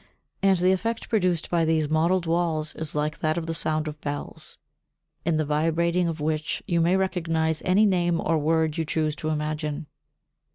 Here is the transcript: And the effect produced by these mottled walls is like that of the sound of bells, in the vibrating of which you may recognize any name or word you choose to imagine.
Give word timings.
And 0.41 0.57
the 0.57 0.71
effect 0.71 1.09
produced 1.09 1.51
by 1.51 1.63
these 1.63 1.87
mottled 1.87 2.25
walls 2.25 2.73
is 2.73 2.95
like 2.95 3.19
that 3.19 3.37
of 3.37 3.45
the 3.45 3.53
sound 3.53 3.87
of 3.87 4.01
bells, 4.01 4.57
in 5.25 5.37
the 5.37 5.45
vibrating 5.45 6.07
of 6.07 6.19
which 6.19 6.63
you 6.65 6.81
may 6.81 6.95
recognize 6.97 7.61
any 7.65 7.85
name 7.85 8.19
or 8.19 8.39
word 8.39 8.79
you 8.79 8.83
choose 8.83 9.15
to 9.17 9.29
imagine. 9.29 9.85